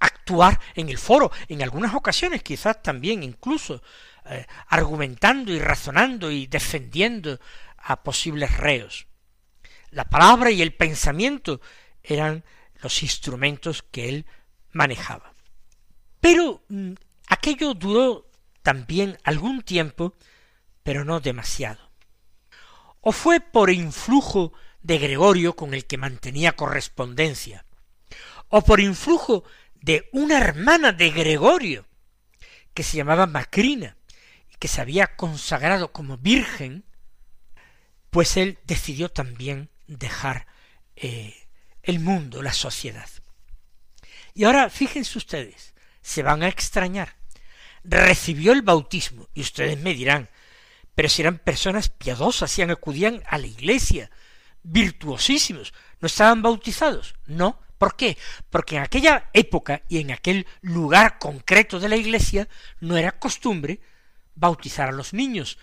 actuar 0.00 0.60
en 0.74 0.88
el 0.88 0.98
foro, 0.98 1.30
en 1.48 1.62
algunas 1.62 1.94
ocasiones 1.94 2.42
quizás 2.42 2.82
también 2.82 3.22
incluso 3.22 3.82
eh, 4.26 4.46
argumentando 4.68 5.52
y 5.52 5.58
razonando 5.58 6.30
y 6.30 6.46
defendiendo 6.46 7.38
a 7.84 8.02
posibles 8.02 8.56
reos. 8.56 9.06
La 9.90 10.04
palabra 10.04 10.50
y 10.50 10.62
el 10.62 10.74
pensamiento 10.74 11.60
eran 12.02 12.44
los 12.82 13.02
instrumentos 13.02 13.82
que 13.82 14.08
él 14.08 14.26
manejaba. 14.72 15.34
Pero 16.20 16.64
mm, 16.68 16.94
Aquello 17.26 17.74
duró 17.74 18.30
también 18.62 19.18
algún 19.24 19.62
tiempo, 19.62 20.16
pero 20.82 21.04
no 21.04 21.20
demasiado. 21.20 21.90
O 23.00 23.12
fue 23.12 23.40
por 23.40 23.70
influjo 23.70 24.52
de 24.82 24.98
Gregorio 24.98 25.56
con 25.56 25.74
el 25.74 25.86
que 25.86 25.98
mantenía 25.98 26.56
correspondencia, 26.56 27.64
o 28.48 28.62
por 28.62 28.80
influjo 28.80 29.44
de 29.74 30.08
una 30.12 30.38
hermana 30.38 30.92
de 30.92 31.10
Gregorio, 31.10 31.86
que 32.74 32.82
se 32.82 32.96
llamaba 32.96 33.26
Macrina, 33.26 33.96
y 34.52 34.56
que 34.56 34.68
se 34.68 34.80
había 34.80 35.16
consagrado 35.16 35.92
como 35.92 36.18
virgen, 36.18 36.84
pues 38.14 38.36
él 38.36 38.58
decidió 38.64 39.08
también 39.08 39.70
dejar 39.88 40.46
eh, 40.94 41.34
el 41.82 41.98
mundo, 41.98 42.42
la 42.42 42.52
sociedad. 42.52 43.08
Y 44.34 44.44
ahora 44.44 44.70
fíjense 44.70 45.18
ustedes, 45.18 45.74
se 46.00 46.22
van 46.22 46.44
a 46.44 46.48
extrañar. 46.48 47.16
Recibió 47.82 48.52
el 48.52 48.62
bautismo, 48.62 49.28
y 49.34 49.40
ustedes 49.40 49.80
me 49.80 49.94
dirán, 49.94 50.30
pero 50.94 51.08
si 51.08 51.22
eran 51.22 51.38
personas 51.38 51.88
piadosas, 51.88 52.56
y 52.56 52.62
acudían 52.62 53.20
a 53.26 53.36
la 53.36 53.48
iglesia, 53.48 54.12
virtuosísimos, 54.62 55.74
¿no 55.98 56.06
estaban 56.06 56.40
bautizados? 56.40 57.16
No. 57.26 57.58
¿Por 57.78 57.96
qué? 57.96 58.16
Porque 58.48 58.76
en 58.76 58.82
aquella 58.82 59.28
época 59.32 59.82
y 59.88 59.98
en 59.98 60.12
aquel 60.12 60.46
lugar 60.60 61.18
concreto 61.18 61.80
de 61.80 61.88
la 61.88 61.96
iglesia 61.96 62.48
no 62.78 62.96
era 62.96 63.18
costumbre 63.18 63.80
bautizar 64.36 64.90
a 64.90 64.92
los 64.92 65.12
niños, 65.14 65.58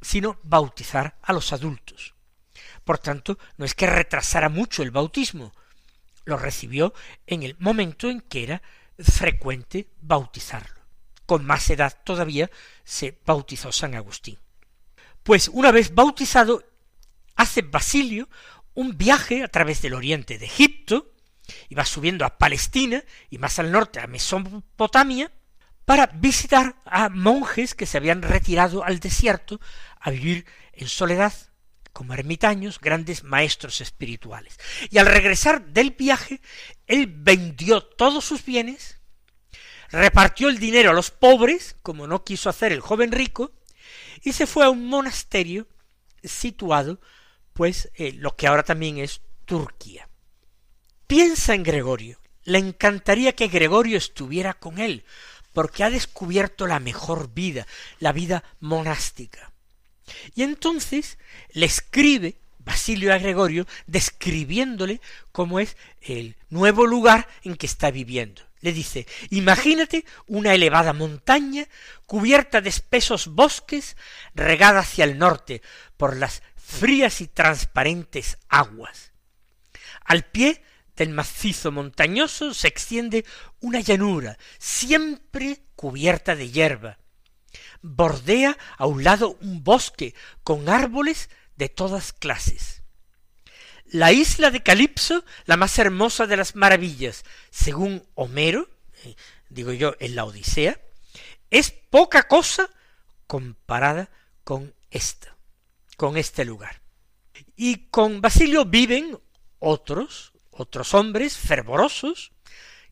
sino 0.00 0.38
bautizar 0.42 1.18
a 1.22 1.32
los 1.32 1.52
adultos. 1.52 2.14
Por 2.84 2.98
tanto, 2.98 3.38
no 3.56 3.64
es 3.64 3.74
que 3.74 3.86
retrasara 3.86 4.48
mucho 4.48 4.82
el 4.82 4.90
bautismo, 4.90 5.52
lo 6.24 6.36
recibió 6.36 6.94
en 7.26 7.42
el 7.42 7.56
momento 7.58 8.08
en 8.08 8.20
que 8.20 8.42
era 8.44 8.62
frecuente 8.98 9.88
bautizarlo. 10.00 10.80
Con 11.26 11.44
más 11.44 11.68
edad 11.70 11.96
todavía 12.04 12.50
se 12.84 13.18
bautizó 13.24 13.72
San 13.72 13.94
Agustín. 13.94 14.38
Pues 15.22 15.48
una 15.48 15.72
vez 15.72 15.94
bautizado, 15.94 16.64
hace 17.36 17.62
Basilio 17.62 18.28
un 18.74 18.96
viaje 18.96 19.42
a 19.42 19.48
través 19.48 19.82
del 19.82 19.94
oriente 19.94 20.38
de 20.38 20.46
Egipto, 20.46 21.12
y 21.68 21.74
va 21.74 21.84
subiendo 21.84 22.24
a 22.24 22.38
Palestina 22.38 23.02
y 23.30 23.38
más 23.38 23.58
al 23.58 23.72
norte 23.72 24.00
a 24.00 24.06
Mesopotamia, 24.06 25.32
para 25.84 26.06
visitar 26.06 26.76
a 26.84 27.08
monjes 27.08 27.74
que 27.74 27.86
se 27.86 27.96
habían 27.96 28.20
retirado 28.20 28.84
al 28.84 29.00
desierto 29.00 29.58
a 30.00 30.10
vivir 30.10 30.46
en 30.72 30.88
soledad 30.88 31.32
como 31.92 32.14
ermitaños, 32.14 32.78
grandes 32.80 33.24
maestros 33.24 33.80
espirituales. 33.80 34.56
Y 34.88 34.98
al 34.98 35.06
regresar 35.06 35.66
del 35.66 35.90
viaje, 35.90 36.40
él 36.86 37.12
vendió 37.12 37.82
todos 37.82 38.24
sus 38.24 38.44
bienes, 38.44 39.00
repartió 39.90 40.48
el 40.48 40.58
dinero 40.58 40.90
a 40.90 40.94
los 40.94 41.10
pobres, 41.10 41.74
como 41.82 42.06
no 42.06 42.22
quiso 42.22 42.48
hacer 42.48 42.72
el 42.72 42.80
joven 42.80 43.10
rico, 43.10 43.52
y 44.22 44.32
se 44.32 44.46
fue 44.46 44.64
a 44.64 44.70
un 44.70 44.86
monasterio 44.86 45.66
situado, 46.22 47.00
pues, 47.52 47.90
en 47.94 48.22
lo 48.22 48.36
que 48.36 48.46
ahora 48.46 48.62
también 48.62 48.98
es 48.98 49.20
Turquía. 49.44 50.08
Piensa 51.08 51.54
en 51.54 51.62
Gregorio. 51.64 52.20
Le 52.44 52.58
encantaría 52.58 53.34
que 53.34 53.48
Gregorio 53.48 53.98
estuviera 53.98 54.54
con 54.54 54.78
él, 54.78 55.04
porque 55.52 55.82
ha 55.82 55.90
descubierto 55.90 56.68
la 56.68 56.78
mejor 56.78 57.34
vida, 57.34 57.66
la 57.98 58.12
vida 58.12 58.44
monástica. 58.60 59.52
Y 60.34 60.42
entonces 60.42 61.18
le 61.52 61.66
escribe 61.66 62.36
Basilio 62.58 63.14
a 63.14 63.18
Gregorio 63.18 63.66
describiéndole 63.86 65.00
cómo 65.32 65.58
es 65.58 65.76
el 66.02 66.36
nuevo 66.50 66.86
lugar 66.86 67.26
en 67.42 67.56
que 67.56 67.66
está 67.66 67.90
viviendo. 67.90 68.42
Le 68.60 68.72
dice, 68.72 69.06
imagínate 69.30 70.04
una 70.26 70.52
elevada 70.52 70.92
montaña 70.92 71.66
cubierta 72.06 72.60
de 72.60 72.68
espesos 72.68 73.28
bosques, 73.28 73.96
regada 74.34 74.80
hacia 74.80 75.04
el 75.04 75.16
norte 75.16 75.62
por 75.96 76.16
las 76.16 76.42
frías 76.56 77.20
y 77.20 77.28
transparentes 77.28 78.36
aguas. 78.48 79.12
Al 80.04 80.24
pie 80.24 80.62
del 80.96 81.10
macizo 81.10 81.70
montañoso 81.70 82.52
se 82.52 82.68
extiende 82.68 83.24
una 83.60 83.80
llanura, 83.80 84.36
siempre 84.58 85.60
cubierta 85.76 86.34
de 86.34 86.50
hierba. 86.50 86.98
Bordea 87.82 88.56
a 88.76 88.86
un 88.86 89.04
lado 89.04 89.36
un 89.40 89.62
bosque 89.64 90.14
con 90.42 90.68
árboles 90.68 91.30
de 91.56 91.68
todas 91.68 92.12
clases. 92.12 92.82
La 93.86 94.12
isla 94.12 94.50
de 94.50 94.62
Calipso, 94.62 95.24
la 95.46 95.56
más 95.56 95.78
hermosa 95.78 96.26
de 96.26 96.36
las 96.36 96.54
maravillas, 96.54 97.24
según 97.50 98.06
Homero, 98.14 98.68
eh, 99.04 99.14
digo 99.48 99.72
yo 99.72 99.94
en 99.98 100.14
la 100.14 100.24
Odisea, 100.24 100.78
es 101.50 101.70
poca 101.70 102.28
cosa 102.28 102.68
comparada 103.26 104.10
con 104.44 104.74
esta, 104.90 105.36
con 105.96 106.16
este 106.16 106.44
lugar. 106.44 106.82
Y 107.56 107.88
con 107.88 108.20
Basilio 108.20 108.64
viven 108.64 109.18
otros, 109.58 110.32
otros 110.50 110.94
hombres 110.94 111.36
fervorosos, 111.36 112.32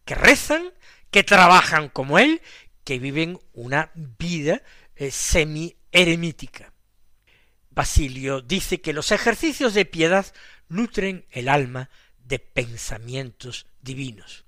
que 0.04 0.14
rezan, 0.14 0.72
que 1.10 1.24
trabajan 1.24 1.88
como 1.88 2.18
él, 2.18 2.40
que 2.86 3.00
viven 3.00 3.40
una 3.52 3.90
vida 3.94 4.62
eh, 4.94 5.10
semi-eremítica. 5.10 6.72
Basilio 7.68 8.42
dice 8.42 8.80
que 8.80 8.92
los 8.92 9.10
ejercicios 9.10 9.74
de 9.74 9.84
piedad 9.86 10.24
nutren 10.68 11.26
el 11.32 11.48
alma 11.48 11.90
de 12.16 12.38
pensamientos 12.38 13.66
divinos. 13.82 14.44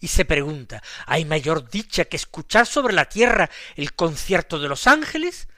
Y 0.00 0.08
se 0.08 0.26
pregunta, 0.26 0.82
¿hay 1.06 1.24
mayor 1.24 1.70
dicha 1.70 2.04
que 2.04 2.18
escuchar 2.18 2.66
sobre 2.66 2.92
la 2.92 3.08
tierra 3.08 3.48
el 3.74 3.94
concierto 3.94 4.58
de 4.58 4.68
los 4.68 4.86
ángeles? 4.86 5.48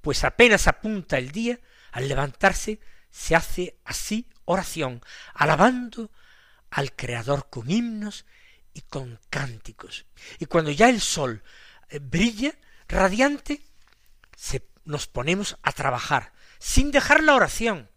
Pues 0.00 0.24
apenas 0.24 0.66
apunta 0.66 1.18
el 1.18 1.32
día, 1.32 1.60
al 1.92 2.08
levantarse 2.08 2.80
se 3.10 3.36
hace 3.36 3.76
así 3.84 4.30
oración, 4.46 5.02
alabando 5.34 6.10
al 6.70 6.96
Creador 6.96 7.50
con 7.50 7.70
himnos 7.70 8.24
y 8.72 8.80
con 8.80 9.20
cánticos. 9.28 10.06
Y 10.38 10.46
cuando 10.46 10.70
ya 10.70 10.88
el 10.88 11.02
sol 11.02 11.42
brilla, 12.00 12.54
radiante, 12.88 13.62
se, 14.36 14.66
nos 14.84 15.06
ponemos 15.06 15.56
a 15.62 15.72
trabajar, 15.72 16.32
sin 16.58 16.90
dejar 16.90 17.22
la 17.22 17.34
oración, 17.34 17.90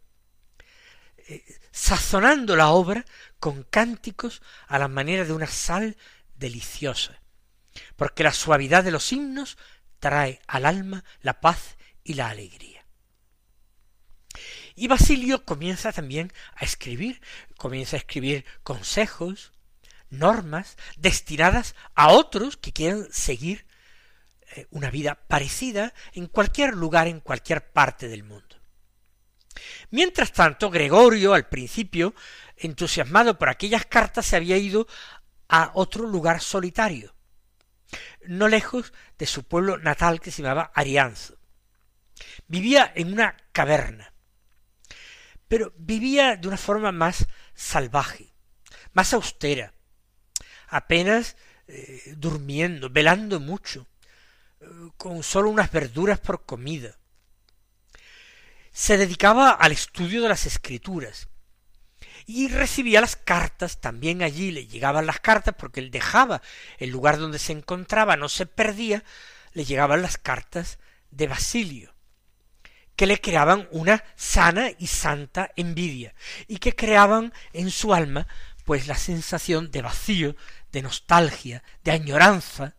eh, 1.28 1.44
sazonando 1.72 2.56
la 2.56 2.70
obra 2.70 3.06
con 3.40 3.64
cánticos 3.64 4.42
a 4.68 4.80
la 4.80 4.88
manera 4.88 5.26
de 5.26 5.34
una 5.34 5.48
sal 5.48 5.98
deliciosa, 6.36 7.22
porque 7.96 8.24
la 8.24 8.34
suavidad 8.34 8.84
de 8.84 8.92
los 8.92 9.12
himnos 9.12 9.58
trae 10.00 10.42
al 10.48 10.66
alma 10.66 11.04
la 11.22 11.42
paz 11.42 11.78
y 12.04 12.14
la 12.14 12.30
alegría. 12.30 12.86
Y 14.76 14.88
Basilio 14.88 15.44
comienza 15.44 15.92
también 15.92 16.32
a 16.56 16.64
escribir, 16.64 17.20
comienza 17.58 17.96
a 17.96 18.00
escribir 18.00 18.46
consejos, 18.64 19.52
normas 20.10 20.78
destinadas 20.98 21.76
a 21.96 22.10
otros 22.10 22.58
que 22.58 22.72
quieran 22.72 23.08
seguir 23.12 23.66
eh, 23.66 23.67
una 24.72 24.90
vida 24.90 25.16
parecida 25.28 25.94
en 26.14 26.28
cualquier 26.28 26.74
lugar, 26.74 27.08
en 27.08 27.20
cualquier 27.20 27.72
parte 27.72 28.08
del 28.08 28.24
mundo. 28.24 28.58
Mientras 29.90 30.32
tanto, 30.32 30.70
Gregorio, 30.70 31.34
al 31.34 31.48
principio, 31.48 32.14
entusiasmado 32.56 33.38
por 33.38 33.50
aquellas 33.50 33.86
cartas, 33.86 34.26
se 34.26 34.36
había 34.36 34.58
ido 34.58 34.88
a 35.48 35.72
otro 35.76 36.06
lugar 36.06 36.42
solitario, 36.42 37.16
no 38.26 38.48
lejos 38.48 38.94
de 39.18 39.26
su 39.26 39.44
pueblo 39.44 39.78
natal 39.78 40.20
que 40.20 40.32
se 40.32 40.42
llamaba 40.42 40.72
Arianzo. 40.74 41.38
Vivía 42.48 42.92
en 42.96 43.14
una 43.14 43.38
caverna, 43.52 44.14
pero 45.48 45.74
vivía 45.78 46.36
de 46.36 46.48
una 46.48 46.58
forma 46.58 46.92
más 46.92 47.28
salvaje, 47.54 48.34
más 48.94 49.14
austera, 49.14 49.74
apenas 50.68 51.38
eh, 51.68 52.14
durmiendo, 52.18 52.90
velando 52.90 53.40
mucho, 53.40 53.88
eh, 53.88 53.97
con 54.98 55.24
sólo 55.24 55.50
unas 55.50 55.72
verduras 55.72 56.20
por 56.20 56.46
comida. 56.46 56.98
Se 58.72 58.98
dedicaba 58.98 59.52
al 59.52 59.72
estudio 59.72 60.22
de 60.22 60.30
las 60.30 60.46
escrituras 60.46 61.28
y 62.26 62.48
recibía 62.50 63.02
las 63.02 63.16
cartas, 63.16 63.80
también 63.80 64.22
allí 64.22 64.52
le 64.52 64.68
llegaban 64.68 65.06
las 65.06 65.20
cartas 65.20 65.56
porque 65.58 65.80
él 65.80 65.92
dejaba 65.92 66.42
el 66.78 66.90
lugar 66.90 67.18
donde 67.18 67.40
se 67.40 67.54
encontraba, 67.54 68.18
no 68.18 68.30
se 68.30 68.46
perdía, 68.46 69.04
le 69.54 69.66
llegaban 69.66 70.02
las 70.02 70.18
cartas 70.18 70.78
de 71.10 71.28
Basilio 71.28 71.98
que 72.98 73.06
le 73.06 73.22
creaban 73.22 73.70
una 73.72 74.04
sana 74.16 74.72
y 74.78 74.88
santa 74.88 75.52
envidia, 75.56 76.16
y 76.48 76.58
que 76.58 76.76
creaban 76.76 77.32
en 77.54 77.70
su 77.70 77.94
alma 77.94 78.28
pues 78.66 78.88
la 78.88 78.96
sensación 78.96 79.72
de 79.72 79.84
vacío, 79.84 80.36
de 80.74 80.82
nostalgia, 80.82 81.64
de 81.84 81.92
añoranza 81.92 82.76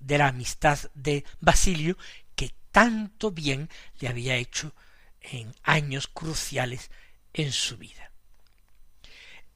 de 0.00 0.18
la 0.18 0.28
amistad 0.28 0.78
de 0.94 1.24
Basilio, 1.40 1.96
que 2.34 2.52
tanto 2.72 3.30
bien 3.30 3.68
le 4.00 4.08
había 4.08 4.36
hecho 4.36 4.74
en 5.20 5.54
años 5.62 6.08
cruciales 6.08 6.90
en 7.32 7.52
su 7.52 7.76
vida. 7.76 8.10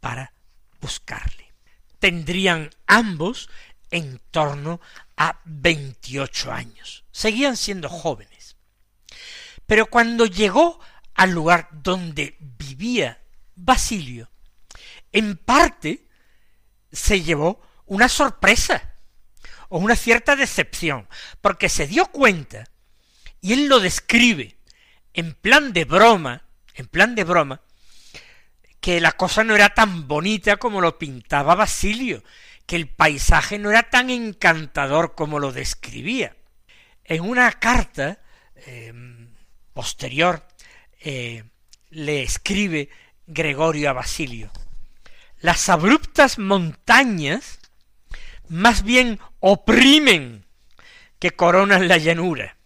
para 0.00 0.34
buscarle. 0.80 1.52
Tendrían 1.98 2.68
ambos 2.86 3.48
en 3.90 4.20
torno 4.30 4.80
a 5.16 5.40
veintiocho 5.44 6.52
años. 6.52 7.04
Seguían 7.12 7.56
siendo 7.56 7.88
jóvenes. 7.88 8.56
Pero 9.66 9.86
cuando 9.86 10.26
llegó 10.26 10.80
al 11.14 11.30
lugar 11.30 11.68
donde 11.72 12.36
vivía 12.40 13.20
Basilio, 13.54 14.30
en 15.12 15.36
parte 15.36 16.08
se 16.92 17.22
llevó 17.22 17.62
una 17.86 18.08
sorpresa 18.08 18.94
o 19.68 19.78
una 19.78 19.96
cierta 19.96 20.36
decepción, 20.36 21.08
porque 21.40 21.68
se 21.68 21.86
dio 21.86 22.06
cuenta 22.06 22.68
Y 23.40 23.52
él 23.52 23.66
lo 23.66 23.80
describe 23.80 24.56
en 25.12 25.32
plan 25.34 25.72
de 25.72 25.84
broma, 25.84 26.44
en 26.74 26.86
plan 26.86 27.14
de 27.14 27.24
broma, 27.24 27.60
que 28.80 29.00
la 29.00 29.12
cosa 29.12 29.44
no 29.44 29.54
era 29.54 29.70
tan 29.70 30.08
bonita 30.08 30.56
como 30.56 30.80
lo 30.80 30.98
pintaba 30.98 31.54
Basilio, 31.54 32.22
que 32.66 32.76
el 32.76 32.88
paisaje 32.88 33.58
no 33.58 33.70
era 33.70 33.84
tan 33.84 34.10
encantador 34.10 35.14
como 35.14 35.38
lo 35.38 35.52
describía. 35.52 36.36
En 37.04 37.22
una 37.22 37.52
carta 37.52 38.20
em, 38.66 39.28
posterior 39.72 40.46
eh, 41.00 41.44
le 41.90 42.22
escribe 42.22 42.88
Gregorio 43.26 43.90
a 43.90 43.92
Basilio, 43.92 44.50
las 45.38 45.68
abruptas 45.68 46.38
montañas 46.38 47.58
más 48.48 48.82
bien 48.82 49.20
oprimen 49.40 50.46
que 51.18 51.32
coronan 51.32 51.88
la 51.88 51.98
llanura. 51.98 52.56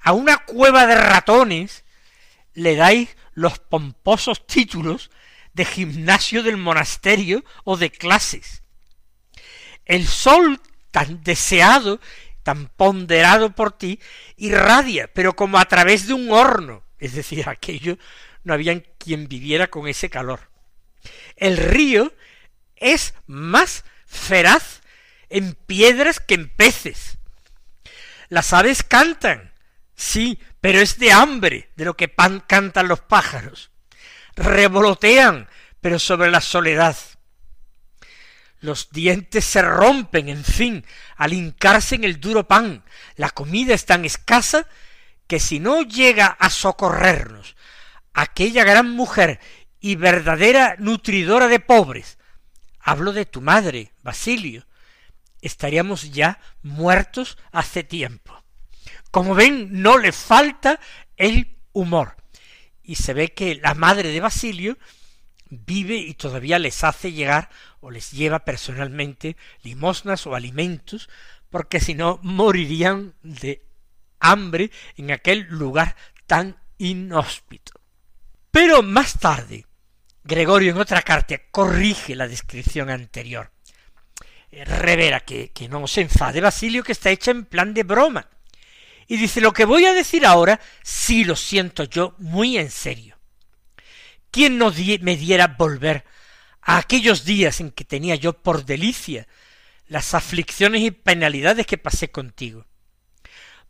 A 0.00 0.12
una 0.12 0.38
cueva 0.38 0.86
de 0.86 0.96
ratones 0.96 1.84
le 2.54 2.74
dais 2.74 3.16
los 3.34 3.58
pomposos 3.58 4.46
títulos 4.46 5.10
de 5.52 5.64
gimnasio 5.64 6.42
del 6.42 6.56
monasterio 6.56 7.44
o 7.64 7.76
de 7.76 7.90
clases. 7.90 8.61
El 9.92 10.06
sol 10.06 10.58
tan 10.90 11.22
deseado, 11.22 12.00
tan 12.42 12.68
ponderado 12.68 13.50
por 13.54 13.76
ti, 13.76 14.00
irradia, 14.38 15.10
pero 15.12 15.36
como 15.36 15.58
a 15.58 15.66
través 15.66 16.06
de 16.06 16.14
un 16.14 16.32
horno, 16.32 16.82
es 16.98 17.12
decir, 17.12 17.46
aquello 17.46 17.98
no 18.42 18.54
había 18.54 18.82
quien 18.96 19.28
viviera 19.28 19.66
con 19.66 19.86
ese 19.86 20.08
calor. 20.08 20.48
El 21.36 21.58
río 21.58 22.10
es 22.76 23.12
más 23.26 23.84
feraz 24.06 24.80
en 25.28 25.52
piedras 25.52 26.20
que 26.20 26.36
en 26.36 26.48
peces. 26.48 27.18
Las 28.30 28.54
aves 28.54 28.82
cantan, 28.82 29.52
sí, 29.94 30.38
pero 30.62 30.78
es 30.80 30.98
de 30.98 31.12
hambre 31.12 31.68
de 31.76 31.84
lo 31.84 31.98
que 31.98 32.08
pan 32.08 32.42
cantan 32.46 32.88
los 32.88 33.00
pájaros. 33.00 33.70
Revolotean, 34.36 35.50
pero 35.82 35.98
sobre 35.98 36.30
la 36.30 36.40
soledad. 36.40 36.96
Los 38.62 38.90
dientes 38.90 39.44
se 39.44 39.60
rompen, 39.60 40.28
en 40.28 40.44
fin, 40.44 40.86
al 41.16 41.32
hincarse 41.32 41.96
en 41.96 42.04
el 42.04 42.20
duro 42.20 42.46
pan. 42.46 42.84
La 43.16 43.30
comida 43.30 43.74
es 43.74 43.86
tan 43.86 44.04
escasa 44.04 44.68
que 45.26 45.40
si 45.40 45.58
no 45.58 45.82
llega 45.82 46.26
a 46.26 46.48
socorrernos 46.48 47.56
aquella 48.14 48.62
gran 48.62 48.88
mujer 48.90 49.40
y 49.80 49.96
verdadera 49.96 50.76
nutridora 50.78 51.48
de 51.48 51.58
pobres, 51.58 52.18
hablo 52.78 53.12
de 53.12 53.26
tu 53.26 53.40
madre, 53.40 53.92
Basilio, 54.04 54.64
estaríamos 55.40 56.12
ya 56.12 56.38
muertos 56.62 57.38
hace 57.50 57.82
tiempo. 57.82 58.44
Como 59.10 59.34
ven, 59.34 59.82
no 59.82 59.98
le 59.98 60.12
falta 60.12 60.78
el 61.16 61.58
humor. 61.72 62.14
Y 62.84 62.94
se 62.94 63.12
ve 63.12 63.32
que 63.32 63.56
la 63.56 63.74
madre 63.74 64.10
de 64.10 64.20
Basilio 64.20 64.78
vive 65.52 65.96
y 65.96 66.14
todavía 66.14 66.58
les 66.58 66.82
hace 66.82 67.12
llegar 67.12 67.50
o 67.80 67.90
les 67.90 68.10
lleva 68.10 68.44
personalmente 68.44 69.36
limosnas 69.62 70.26
o 70.26 70.34
alimentos, 70.34 71.10
porque 71.50 71.78
si 71.78 71.94
no 71.94 72.18
morirían 72.22 73.14
de 73.22 73.62
hambre 74.18 74.70
en 74.96 75.10
aquel 75.10 75.46
lugar 75.50 75.94
tan 76.26 76.56
inhóspito. 76.78 77.72
Pero 78.50 78.82
más 78.82 79.18
tarde, 79.18 79.66
Gregorio 80.24 80.72
en 80.72 80.78
otra 80.78 81.02
carta 81.02 81.36
corrige 81.50 82.14
la 82.14 82.28
descripción 82.28 82.88
anterior. 82.88 83.50
Eh, 84.50 84.64
revela 84.64 85.20
que, 85.20 85.50
que 85.50 85.68
no 85.68 85.86
se 85.86 86.02
enfade 86.02 86.40
Basilio, 86.40 86.82
que 86.82 86.92
está 86.92 87.10
hecha 87.10 87.30
en 87.30 87.44
plan 87.44 87.74
de 87.74 87.82
broma. 87.82 88.26
Y 89.06 89.18
dice, 89.18 89.42
lo 89.42 89.52
que 89.52 89.66
voy 89.66 89.84
a 89.84 89.92
decir 89.92 90.24
ahora, 90.24 90.60
sí 90.82 91.24
lo 91.24 91.36
siento 91.36 91.84
yo 91.84 92.14
muy 92.18 92.56
en 92.56 92.70
serio. 92.70 93.11
¿Quién 94.32 94.56
no 94.56 94.72
me 95.02 95.16
diera 95.16 95.46
volver 95.58 96.04
a 96.62 96.78
aquellos 96.78 97.24
días 97.26 97.60
en 97.60 97.70
que 97.70 97.84
tenía 97.84 98.16
yo 98.16 98.32
por 98.32 98.64
delicia 98.64 99.28
las 99.86 100.14
aflicciones 100.14 100.80
y 100.80 100.90
penalidades 100.90 101.66
que 101.66 101.76
pasé 101.76 102.10
contigo? 102.10 102.66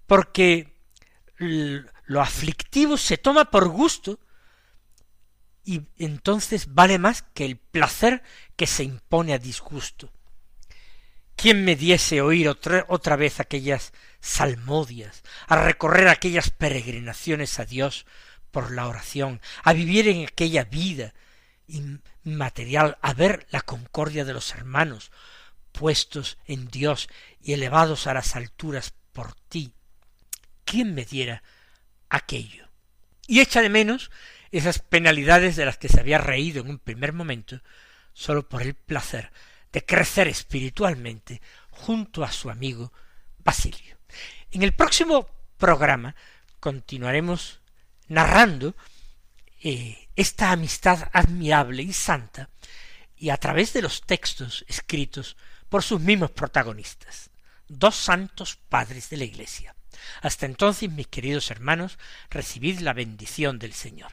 Porque 0.07 0.73
lo 1.37 2.21
aflictivo 2.21 2.97
se 2.97 3.19
toma 3.19 3.51
por 3.51 3.69
gusto 3.69 4.21
y 5.65 5.83
entonces 5.99 6.73
vale 6.73 6.97
más 6.97 7.23
que 7.23 7.45
el 7.45 7.57
placer 7.57 8.23
que 8.55 8.69
se 8.69 8.85
impone 8.85 9.35
a 9.35 9.39
disgusto. 9.39 10.13
¿Quién 11.35 11.65
me 11.65 11.75
diese 11.75 12.21
oír 12.21 12.49
otra, 12.49 12.85
otra 12.89 13.17
vez 13.17 13.41
aquellas 13.41 13.93
salmodias, 14.21 15.25
a 15.49 15.57
recorrer 15.57 16.07
aquellas 16.07 16.51
peregrinaciones 16.51 17.59
a 17.59 17.65
Dios 17.65 18.07
por 18.53 18.71
la 18.71 18.87
oración, 18.87 19.41
a 19.65 19.73
vivir 19.73 20.07
en 20.07 20.25
aquella 20.25 20.65
vida 20.65 21.15
inmaterial, 21.67 22.99
a 23.03 23.15
ver 23.15 23.47
la 23.51 23.63
concordia 23.63 24.25
de 24.25 24.33
los 24.33 24.55
hermanos, 24.55 25.11
puestos 25.73 26.39
en 26.47 26.69
Dios 26.69 27.09
y 27.41 27.55
elevados 27.55 28.07
a 28.07 28.15
las 28.15 28.37
alturas 28.37 28.95
por 29.13 29.35
ti? 29.35 29.75
¿Quién 30.65 30.95
me 30.95 31.05
diera 31.05 31.43
aquello? 32.09 32.69
Y 33.27 33.41
echa 33.41 33.63
de 33.63 33.69
menos 33.69 34.11
esas 34.53 34.79
penalidades 34.79 35.57
de 35.57 35.65
las 35.65 35.79
que 35.79 35.89
se 35.89 35.99
había 35.99 36.19
reído 36.19 36.63
en 36.63 36.71
un 36.71 36.79
primer 36.79 37.13
momento, 37.13 37.61
sólo 38.13 38.49
por 38.49 38.63
el 38.63 38.75
placer 38.75 39.33
de 39.73 39.85
crecer 39.85 40.29
espiritualmente 40.29 41.41
junto 41.71 42.23
a 42.23 42.31
su 42.31 42.51
amigo 42.51 42.93
Basilio. 43.39 43.97
En 44.51 44.63
el 44.63 44.75
próximo 44.75 45.27
programa 45.57 46.15
continuaremos 46.61 47.62
narrando 48.09 48.75
eh, 49.63 50.09
esta 50.17 50.51
amistad 50.51 51.09
admirable 51.13 51.83
y 51.83 51.93
santa 51.93 52.49
y 53.17 53.31
a 53.31 53.37
través 53.37 53.73
de 53.73 53.83
los 53.83 54.03
textos 54.03 54.65
escritos 54.69 55.37
por 55.69 55.83
sus 55.83 56.01
mismos 56.01 56.31
protagonistas, 56.31 57.31
dos 57.69 57.95
santos 57.95 58.57
padres 58.69 59.09
de 59.11 59.17
la 59.17 59.25
Iglesia. 59.25 59.75
Hasta 60.21 60.47
entonces, 60.47 60.91
mis 60.91 61.07
queridos 61.07 61.51
hermanos, 61.51 61.99
recibid 62.31 62.81
la 62.81 62.93
bendición 62.93 63.59
del 63.59 63.73
Señor. 63.73 64.13